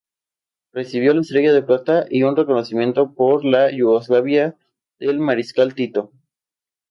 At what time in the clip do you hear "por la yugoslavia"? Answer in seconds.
3.13-4.57